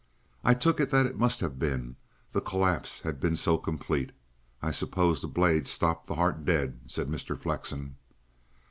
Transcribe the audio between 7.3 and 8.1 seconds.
Flexen.